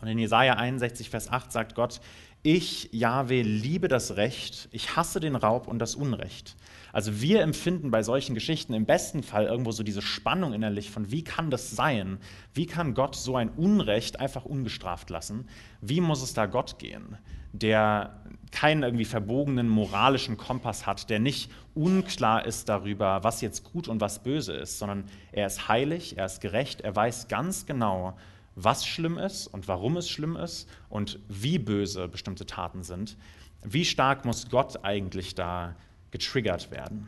[0.00, 2.00] Und in Jesaja 61, Vers 8 sagt Gott:
[2.48, 6.54] Ich, Jahwe, liebe das Recht, ich hasse den Raub und das Unrecht.
[6.92, 11.10] Also wir empfinden bei solchen Geschichten im besten Fall irgendwo so diese Spannung innerlich von,
[11.10, 12.18] wie kann das sein?
[12.54, 15.48] Wie kann Gott so ein Unrecht einfach ungestraft lassen?
[15.80, 17.18] Wie muss es da Gott gehen,
[17.52, 23.88] der keinen irgendwie verbogenen moralischen Kompass hat, der nicht unklar ist darüber, was jetzt gut
[23.88, 28.16] und was böse ist, sondern er ist heilig, er ist gerecht, er weiß ganz genau,
[28.56, 33.16] was schlimm ist und warum es schlimm ist und wie böse bestimmte Taten sind.
[33.62, 35.76] Wie stark muss Gott eigentlich da
[36.10, 37.06] getriggert werden?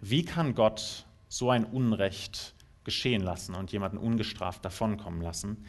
[0.00, 2.54] Wie kann Gott so ein Unrecht
[2.84, 5.64] geschehen lassen und jemanden ungestraft davonkommen lassen?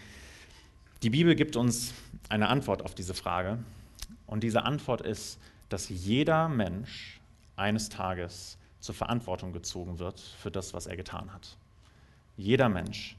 [1.01, 1.93] Die Bibel gibt uns
[2.29, 3.57] eine Antwort auf diese Frage.
[4.27, 7.19] Und diese Antwort ist, dass jeder Mensch
[7.55, 11.57] eines Tages zur Verantwortung gezogen wird für das, was er getan hat.
[12.37, 13.15] Jeder Mensch.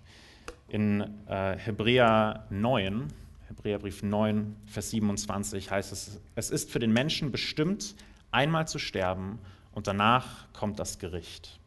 [0.69, 3.09] In äh, Hebräer 9,
[3.49, 7.95] Hebräerbrief 9, Vers 27 heißt es, es ist für den Menschen bestimmt,
[8.31, 9.39] einmal zu sterben
[9.73, 11.61] und danach kommt das Gericht.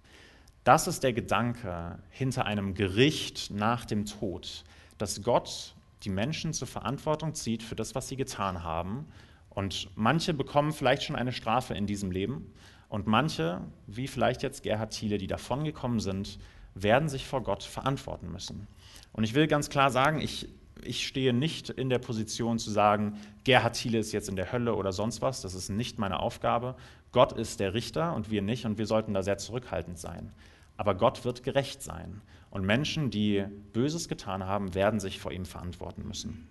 [0.64, 4.64] Das ist der Gedanke hinter einem Gericht nach dem Tod,
[4.98, 9.06] dass Gott die Menschen zur Verantwortung zieht für das, was sie getan haben.
[9.50, 12.52] Und manche bekommen vielleicht schon eine Strafe in diesem Leben
[12.90, 16.40] und manche, wie vielleicht jetzt Gerhard Thiele, die davongekommen sind,
[16.74, 18.68] werden sich vor Gott verantworten müssen.
[19.16, 20.50] Und ich will ganz klar sagen, ich,
[20.84, 24.76] ich stehe nicht in der Position zu sagen, Gerhard Thiele ist jetzt in der Hölle
[24.76, 25.42] oder sonst was.
[25.42, 26.76] Das ist nicht meine Aufgabe.
[27.14, 30.34] Gott ist der Richter und wir nicht und wir sollten da sehr zurückhaltend sein.
[30.76, 32.22] Aber Gott wird gerecht sein.
[32.50, 36.50] Und Menschen, die Böses getan haben, werden sich vor ihm verantworten müssen.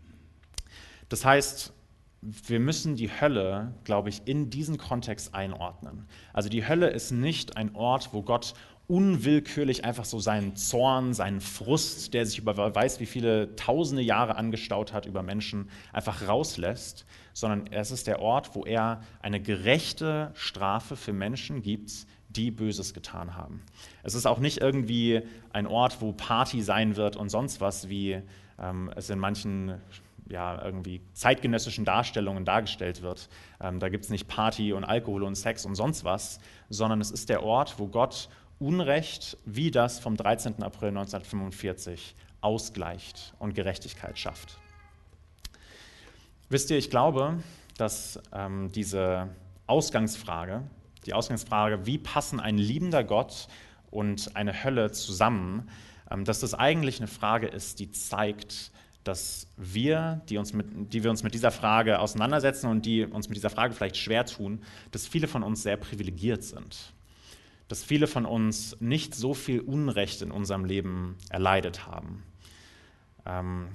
[1.10, 1.74] Das heißt,
[2.22, 6.06] wir müssen die Hölle, glaube ich, in diesen Kontext einordnen.
[6.32, 8.54] Also die Hölle ist nicht ein Ort, wo Gott
[8.86, 14.36] unwillkürlich einfach so seinen Zorn, seinen Frust, der sich über weiß wie viele tausende Jahre
[14.36, 20.32] angestaut hat über Menschen, einfach rauslässt, sondern es ist der Ort, wo er eine gerechte
[20.34, 23.62] Strafe für Menschen gibt, die Böses getan haben.
[24.02, 28.20] Es ist auch nicht irgendwie ein Ort, wo Party sein wird und sonst was, wie
[28.58, 29.80] ähm, es in manchen
[30.28, 33.28] ja, irgendwie zeitgenössischen Darstellungen dargestellt wird.
[33.60, 37.10] Ähm, da gibt es nicht Party und Alkohol und Sex und sonst was, sondern es
[37.10, 38.28] ist der Ort, wo Gott
[38.64, 40.62] Unrecht wie das vom 13.
[40.62, 44.58] April 1945 ausgleicht und Gerechtigkeit schafft.
[46.48, 47.42] Wisst ihr, ich glaube,
[47.76, 49.28] dass ähm, diese
[49.66, 50.62] Ausgangsfrage,
[51.04, 53.48] die Ausgangsfrage, wie passen ein liebender Gott
[53.90, 55.68] und eine Hölle zusammen,
[56.10, 58.70] ähm, dass das eigentlich eine Frage ist, die zeigt,
[59.04, 63.28] dass wir, die, uns mit, die wir uns mit dieser Frage auseinandersetzen und die uns
[63.28, 66.94] mit dieser Frage vielleicht schwer tun, dass viele von uns sehr privilegiert sind.
[67.68, 72.22] Dass viele von uns nicht so viel Unrecht in unserem Leben erleidet haben.
[73.26, 73.68] Ähm,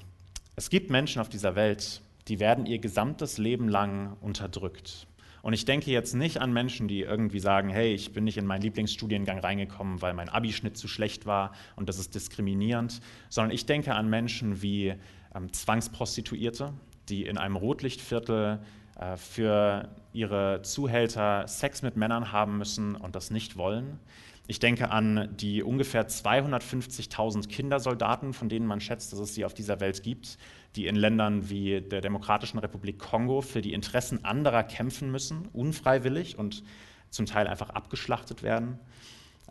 [0.56, 5.08] es gibt Menschen auf dieser Welt, die werden ihr gesamtes Leben lang unterdrückt.
[5.42, 8.46] Und ich denke jetzt nicht an Menschen, die irgendwie sagen, hey, ich bin nicht in
[8.46, 13.66] meinen Lieblingsstudiengang reingekommen, weil mein Abischnitt zu schlecht war und das ist diskriminierend, sondern ich
[13.66, 14.96] denke an Menschen wie
[15.34, 16.74] ähm, Zwangsprostituierte,
[17.08, 18.60] die in einem Rotlichtviertel
[19.00, 24.00] äh, für ihre Zuhälter Sex mit Männern haben müssen und das nicht wollen.
[24.48, 29.54] Ich denke an die ungefähr 250.000 Kindersoldaten, von denen man schätzt, dass es sie auf
[29.54, 30.38] dieser Welt gibt,
[30.76, 36.38] die in Ländern wie der Demokratischen Republik Kongo für die Interessen anderer kämpfen müssen, unfreiwillig
[36.38, 36.64] und
[37.10, 38.80] zum Teil einfach abgeschlachtet werden.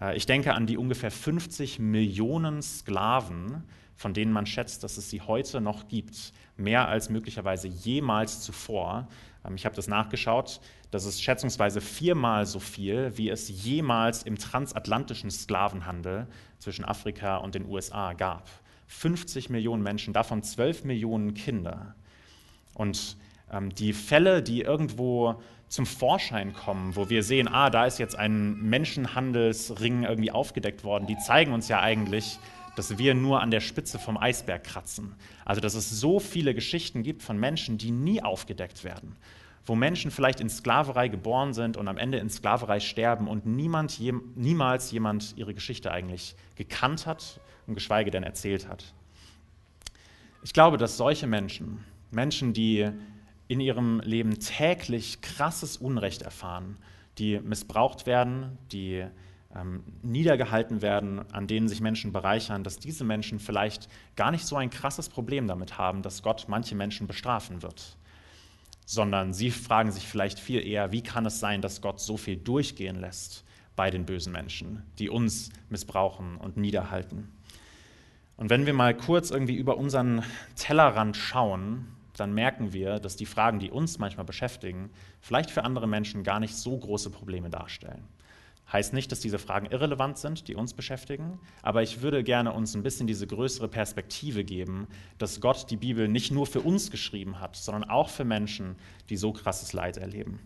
[0.00, 3.62] Äh, ich denke an die ungefähr 50 Millionen Sklaven,
[3.94, 9.08] von denen man schätzt, dass es sie heute noch gibt, mehr als möglicherweise jemals zuvor.
[9.48, 14.38] Ähm, ich habe das nachgeschaut, das ist schätzungsweise viermal so viel, wie es jemals im
[14.38, 16.26] transatlantischen Sklavenhandel
[16.58, 18.48] zwischen Afrika und den USA gab.
[18.86, 21.94] 50 Millionen Menschen, davon 12 Millionen Kinder.
[22.74, 23.16] Und
[23.52, 28.16] ähm, die Fälle, die irgendwo zum Vorschein kommen, wo wir sehen, ah, da ist jetzt
[28.16, 32.38] ein Menschenhandelsring irgendwie aufgedeckt worden, die zeigen uns ja eigentlich,
[32.78, 35.16] dass wir nur an der Spitze vom Eisberg kratzen.
[35.44, 39.16] Also dass es so viele Geschichten gibt von Menschen, die nie aufgedeckt werden,
[39.66, 43.98] wo Menschen vielleicht in Sklaverei geboren sind und am Ende in Sklaverei sterben und niemand,
[44.36, 48.94] niemals jemand ihre Geschichte eigentlich gekannt hat und geschweige denn erzählt hat.
[50.44, 52.88] Ich glaube, dass solche Menschen, Menschen, die
[53.48, 56.76] in ihrem Leben täglich krasses Unrecht erfahren,
[57.18, 59.04] die missbraucht werden, die
[59.54, 64.56] ähm, niedergehalten werden, an denen sich Menschen bereichern, dass diese Menschen vielleicht gar nicht so
[64.56, 67.96] ein krasses Problem damit haben, dass Gott manche Menschen bestrafen wird,
[68.84, 72.36] sondern sie fragen sich vielleicht viel eher, wie kann es sein, dass Gott so viel
[72.36, 77.32] durchgehen lässt bei den bösen Menschen, die uns missbrauchen und niederhalten.
[78.36, 80.22] Und wenn wir mal kurz irgendwie über unseren
[80.56, 85.86] Tellerrand schauen, dann merken wir, dass die Fragen, die uns manchmal beschäftigen, vielleicht für andere
[85.86, 88.04] Menschen gar nicht so große Probleme darstellen.
[88.72, 92.74] Heißt nicht, dass diese Fragen irrelevant sind, die uns beschäftigen, aber ich würde gerne uns
[92.74, 97.40] ein bisschen diese größere Perspektive geben, dass Gott die Bibel nicht nur für uns geschrieben
[97.40, 98.76] hat, sondern auch für Menschen,
[99.08, 100.38] die so krasses Leid erleben.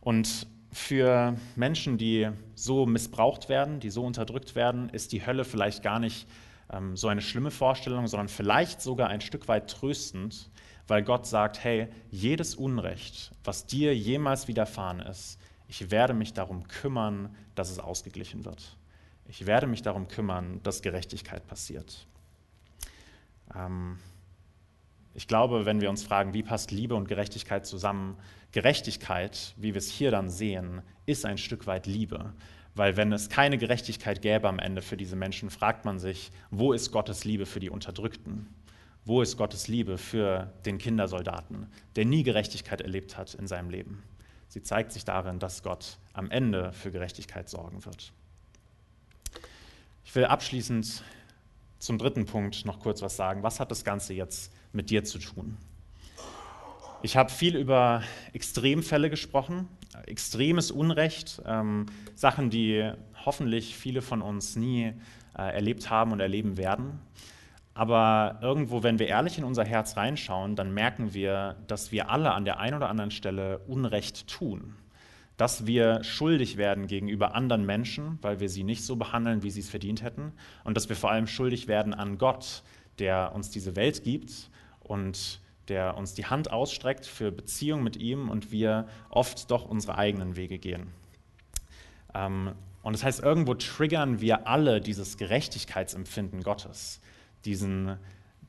[0.00, 5.82] Und für Menschen, die so missbraucht werden, die so unterdrückt werden, ist die Hölle vielleicht
[5.82, 6.28] gar nicht
[6.70, 10.50] ähm, so eine schlimme Vorstellung, sondern vielleicht sogar ein Stück weit tröstend,
[10.86, 15.37] weil Gott sagt, hey, jedes Unrecht, was dir jemals widerfahren ist,
[15.68, 18.76] ich werde mich darum kümmern, dass es ausgeglichen wird.
[19.26, 22.06] Ich werde mich darum kümmern, dass Gerechtigkeit passiert.
[23.54, 23.98] Ähm,
[25.14, 28.16] ich glaube, wenn wir uns fragen, wie passt Liebe und Gerechtigkeit zusammen,
[28.52, 32.32] Gerechtigkeit, wie wir es hier dann sehen, ist ein Stück weit Liebe.
[32.74, 36.72] Weil wenn es keine Gerechtigkeit gäbe am Ende für diese Menschen, fragt man sich, wo
[36.72, 38.46] ist Gottes Liebe für die Unterdrückten?
[39.04, 44.02] Wo ist Gottes Liebe für den Kindersoldaten, der nie Gerechtigkeit erlebt hat in seinem Leben?
[44.48, 48.12] Sie zeigt sich darin, dass Gott am Ende für Gerechtigkeit sorgen wird.
[50.04, 51.02] Ich will abschließend
[51.78, 53.42] zum dritten Punkt noch kurz was sagen.
[53.42, 55.56] Was hat das Ganze jetzt mit dir zu tun?
[57.02, 59.68] Ich habe viel über Extremfälle gesprochen,
[60.06, 62.90] extremes Unrecht, ähm, Sachen, die
[63.24, 64.94] hoffentlich viele von uns nie
[65.36, 66.98] äh, erlebt haben und erleben werden.
[67.78, 72.32] Aber irgendwo, wenn wir ehrlich in unser Herz reinschauen, dann merken wir, dass wir alle
[72.32, 74.74] an der einen oder anderen Stelle Unrecht tun.
[75.36, 79.60] Dass wir schuldig werden gegenüber anderen Menschen, weil wir sie nicht so behandeln, wie sie
[79.60, 80.32] es verdient hätten.
[80.64, 82.64] Und dass wir vor allem schuldig werden an Gott,
[82.98, 88.28] der uns diese Welt gibt und der uns die Hand ausstreckt für Beziehung mit ihm
[88.28, 90.88] und wir oft doch unsere eigenen Wege gehen.
[92.12, 97.00] Ähm, und das heißt, irgendwo triggern wir alle dieses Gerechtigkeitsempfinden Gottes
[97.44, 97.98] diesen,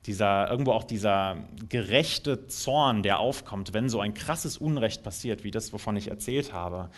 [0.06, 5.52] dieser, irgendwo auch dieser gerechte Zorn, der aufkommt, wenn so ein krasses Unrecht passiert, wie
[5.52, 6.90] das, wovon ich erzählt habe.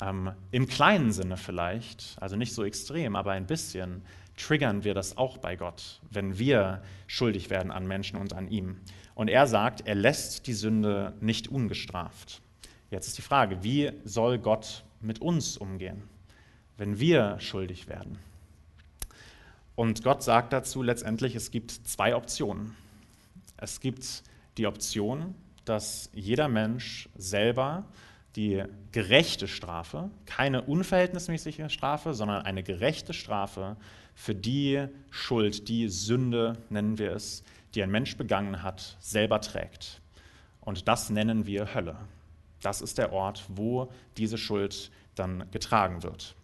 [0.00, 4.02] Ähm, Im kleinen Sinne vielleicht, also nicht so extrem, aber ein bisschen,
[4.36, 8.80] triggern wir das auch bei Gott, wenn wir schuldig werden an Menschen und an ihm.
[9.14, 12.42] Und er sagt, er lässt die Sünde nicht ungestraft.
[12.90, 16.02] Jetzt ist die Frage, wie soll Gott mit uns umgehen,
[16.76, 18.18] wenn wir schuldig werden?
[19.76, 22.74] Und Gott sagt dazu letztendlich, es gibt zwei Optionen.
[23.58, 24.22] Es gibt
[24.56, 25.34] die Option,
[25.66, 27.84] dass jeder Mensch selber
[28.36, 33.76] die gerechte Strafe, keine unverhältnismäßige Strafe, sondern eine gerechte Strafe
[34.14, 40.00] für die Schuld, die Sünde nennen wir es, die ein Mensch begangen hat, selber trägt.
[40.60, 41.96] Und das nennen wir Hölle.
[42.62, 46.34] Das ist der Ort, wo diese Schuld dann getragen wird.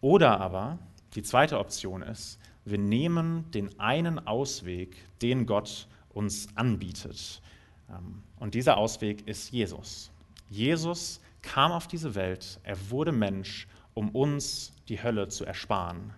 [0.00, 0.78] Oder aber
[1.14, 7.40] die zweite Option ist, wir nehmen den einen Ausweg, den Gott uns anbietet.
[7.88, 10.10] Ähm, und dieser Ausweg ist Jesus.
[10.48, 16.12] Jesus kam auf diese Welt, er wurde Mensch, um uns die Hölle zu ersparen.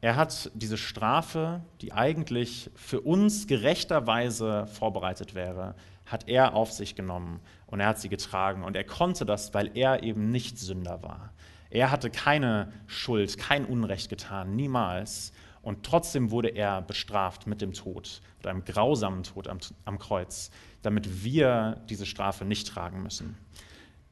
[0.00, 5.74] Er hat diese Strafe, die eigentlich für uns gerechterweise vorbereitet wäre,
[6.06, 8.62] hat er auf sich genommen und er hat sie getragen.
[8.62, 11.32] Und er konnte das, weil er eben nicht Sünder war.
[11.74, 15.32] Er hatte keine Schuld, kein Unrecht getan, niemals.
[15.60, 20.52] Und trotzdem wurde er bestraft mit dem Tod, mit einem grausamen Tod am, am Kreuz,
[20.82, 23.36] damit wir diese Strafe nicht tragen müssen.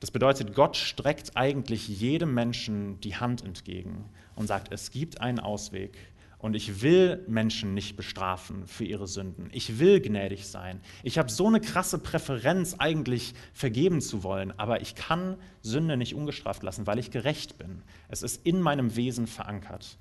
[0.00, 5.38] Das bedeutet, Gott streckt eigentlich jedem Menschen die Hand entgegen und sagt, es gibt einen
[5.38, 5.96] Ausweg
[6.42, 9.48] und ich will Menschen nicht bestrafen für ihre Sünden.
[9.52, 10.80] Ich will gnädig sein.
[11.04, 16.16] Ich habe so eine krasse Präferenz, eigentlich vergeben zu wollen, aber ich kann Sünde nicht
[16.16, 17.82] ungestraft lassen, weil ich gerecht bin.
[18.08, 19.96] Es ist in meinem Wesen verankert.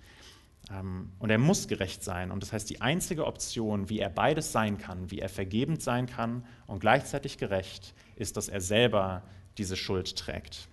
[0.72, 2.32] Ähm, und er muss gerecht sein.
[2.32, 6.08] Und das heißt, die einzige Option, wie er beides sein kann, wie er vergebend sein
[6.08, 9.22] kann und gleichzeitig gerecht, ist, dass er selber
[9.60, 10.70] diese Schuld trägt.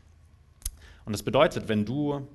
[1.04, 2.26] Und das bedeutet, wenn du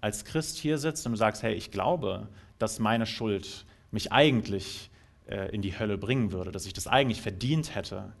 [0.00, 2.28] als Christ hier sitzt und sagst, hey, ich glaube,
[2.62, 4.90] dass meine Schuld mich eigentlich
[5.26, 8.12] äh, in die Hölle bringen würde, dass ich das eigentlich verdient hätte,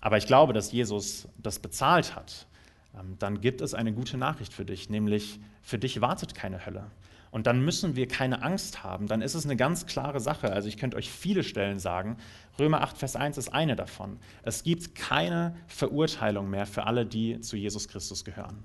[0.00, 2.46] aber ich glaube, dass Jesus das bezahlt hat,
[2.94, 6.90] ähm, dann gibt es eine gute Nachricht für dich, nämlich für dich wartet keine Hölle.
[7.30, 9.08] Und dann müssen wir keine Angst haben.
[9.08, 10.52] Dann ist es eine ganz klare Sache.
[10.52, 12.16] Also ich könnte euch viele Stellen sagen.
[12.60, 14.18] Römer 8, Vers 1 ist eine davon.
[14.42, 18.62] Es gibt keine Verurteilung mehr für alle, die zu Jesus Christus gehören.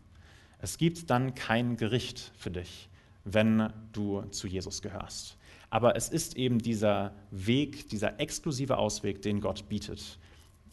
[0.60, 2.90] Es gibt dann kein Gericht für dich,
[3.34, 5.38] wenn du zu Jesus gehörst.
[5.70, 10.18] Aber es ist eben dieser Weg, dieser exklusive Ausweg, den Gott bietet.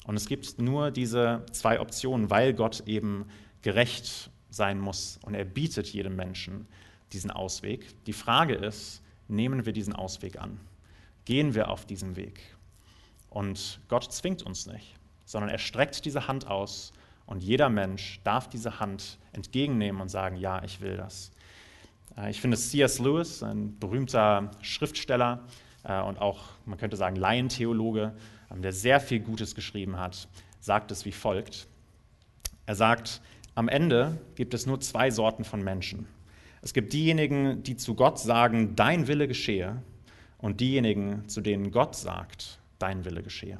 [0.06, 3.26] Und es gibt nur diese zwei Optionen, weil Gott eben
[3.62, 5.18] gerecht sein muss.
[5.22, 6.66] Und er bietet jedem Menschen
[7.12, 8.04] diesen Ausweg.
[8.06, 10.60] Die Frage ist, nehmen wir diesen Ausweg an?
[11.24, 12.40] Gehen wir auf diesen Weg?
[13.28, 16.92] Und Gott zwingt uns nicht, sondern er streckt diese Hand aus
[17.26, 21.32] und jeder Mensch darf diese Hand entgegennehmen und sagen, ja, ich will das.
[22.16, 22.98] Äh, ich finde C.S.
[22.98, 25.44] Lewis, ein berühmter Schriftsteller
[25.84, 28.14] äh, und auch, man könnte sagen, Laientheologe,
[28.50, 30.28] ähm, der sehr viel Gutes geschrieben hat,
[30.60, 31.68] sagt es wie folgt.
[32.66, 33.20] Er sagt,
[33.54, 36.06] am Ende gibt es nur zwei Sorten von Menschen.
[36.62, 39.82] Es gibt diejenigen, die zu Gott sagen, dein Wille geschehe,
[40.38, 43.58] und diejenigen, zu denen Gott sagt, dein Wille geschehe.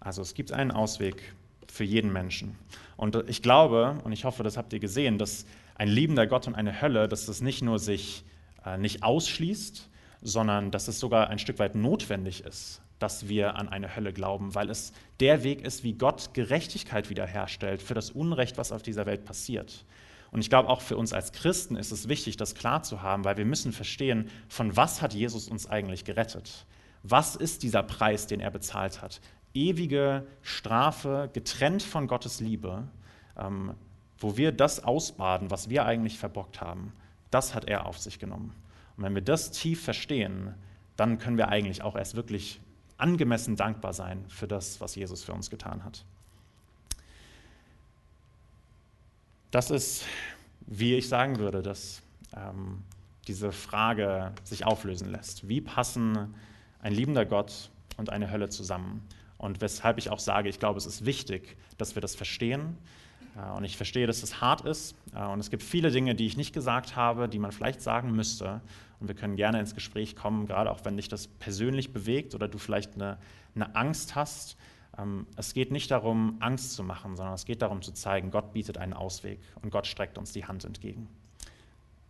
[0.00, 1.34] Also es gibt einen Ausweg
[1.68, 2.56] für jeden Menschen.
[2.96, 5.46] Und ich glaube, und ich hoffe, das habt ihr gesehen, dass
[5.82, 8.22] ein liebender Gott und eine Hölle, dass das nicht nur sich
[8.64, 13.68] äh, nicht ausschließt, sondern dass es sogar ein Stück weit notwendig ist, dass wir an
[13.68, 18.58] eine Hölle glauben, weil es der Weg ist, wie Gott Gerechtigkeit wiederherstellt für das Unrecht,
[18.58, 19.84] was auf dieser Welt passiert.
[20.30, 23.24] Und ich glaube, auch für uns als Christen ist es wichtig, das klar zu haben,
[23.24, 26.64] weil wir müssen verstehen, von was hat Jesus uns eigentlich gerettet?
[27.02, 29.20] Was ist dieser Preis, den er bezahlt hat?
[29.52, 32.86] Ewige Strafe, getrennt von Gottes Liebe,
[33.36, 33.74] ähm,
[34.22, 36.92] wo wir das ausbaden, was wir eigentlich verbockt haben,
[37.30, 38.54] das hat er auf sich genommen.
[38.96, 40.54] Und wenn wir das tief verstehen,
[40.96, 42.60] dann können wir eigentlich auch erst wirklich
[42.98, 46.04] angemessen dankbar sein für das, was Jesus für uns getan hat.
[49.50, 50.04] Das ist,
[50.66, 52.02] wie ich sagen würde, dass
[52.36, 52.82] ähm,
[53.26, 55.48] diese Frage sich auflösen lässt.
[55.48, 56.34] Wie passen
[56.80, 59.06] ein liebender Gott und eine Hölle zusammen?
[59.36, 62.78] Und weshalb ich auch sage, ich glaube, es ist wichtig, dass wir das verstehen.
[63.36, 64.94] Äh, und ich verstehe, dass es hart ist.
[65.14, 68.12] Äh, und es gibt viele Dinge, die ich nicht gesagt habe, die man vielleicht sagen
[68.12, 68.60] müsste.
[69.00, 72.48] Und wir können gerne ins Gespräch kommen, gerade auch wenn dich das persönlich bewegt oder
[72.48, 73.18] du vielleicht eine,
[73.54, 74.56] eine Angst hast.
[74.98, 78.52] Ähm, es geht nicht darum, Angst zu machen, sondern es geht darum zu zeigen, Gott
[78.52, 81.08] bietet einen Ausweg und Gott streckt uns die Hand entgegen.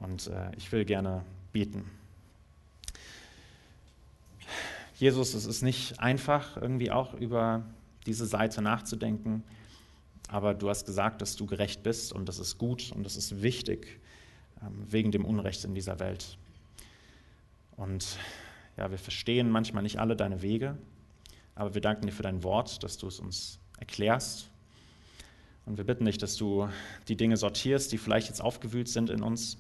[0.01, 1.91] Und äh, ich will gerne beten.
[4.97, 7.63] Jesus, es ist nicht einfach, irgendwie auch über
[8.07, 9.43] diese Seite nachzudenken,
[10.33, 13.43] aber du hast gesagt, dass du gerecht bist und das ist gut und das ist
[13.43, 14.01] wichtig
[14.63, 16.39] ähm, wegen dem Unrecht in dieser Welt.
[17.77, 18.17] Und
[18.79, 20.79] ja, wir verstehen manchmal nicht alle deine Wege,
[21.55, 24.49] aber wir danken dir für dein Wort, dass du es uns erklärst.
[25.67, 26.67] Und wir bitten dich, dass du
[27.09, 29.59] die Dinge sortierst, die vielleicht jetzt aufgewühlt sind in uns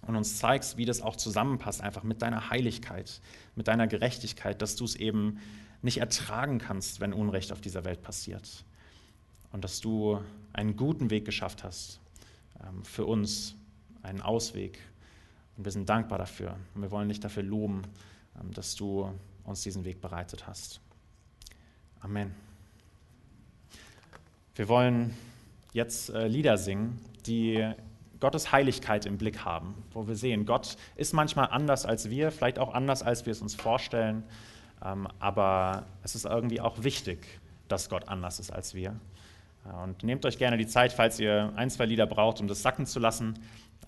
[0.00, 3.20] und uns zeigst, wie das auch zusammenpasst, einfach mit deiner Heiligkeit,
[3.54, 5.38] mit deiner Gerechtigkeit, dass du es eben
[5.80, 8.64] nicht ertragen kannst, wenn Unrecht auf dieser Welt passiert.
[9.52, 10.20] Und dass du
[10.52, 12.00] einen guten Weg geschafft hast
[12.62, 13.54] ähm, für uns,
[14.02, 14.78] einen Ausweg,
[15.56, 16.56] und wir sind dankbar dafür.
[16.74, 17.82] Und wir wollen dich dafür loben,
[18.40, 19.12] ähm, dass du
[19.44, 20.80] uns diesen Weg bereitet hast.
[22.00, 22.34] Amen.
[24.54, 25.14] Wir wollen
[25.72, 27.72] jetzt äh, Lieder singen, die
[28.20, 32.58] Gottes Heiligkeit im Blick haben, wo wir sehen, Gott ist manchmal anders als wir, vielleicht
[32.58, 34.22] auch anders, als wir es uns vorstellen,
[34.84, 38.98] ähm, aber es ist irgendwie auch wichtig, dass Gott anders ist als wir.
[39.64, 42.86] Und nehmt euch gerne die Zeit, falls ihr ein, zwei Lieder braucht, um das sacken
[42.86, 43.38] zu lassen.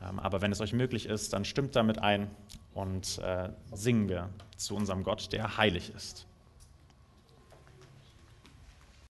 [0.03, 2.31] Ähm, aber wenn es euch möglich ist, dann stimmt damit ein
[2.75, 6.27] und äh, singen wir zu unserem Gott, der heilig ist.